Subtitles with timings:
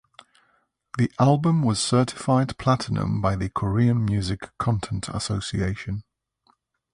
[0.97, 6.03] The album was certified platinum by the Korean Music Content Association.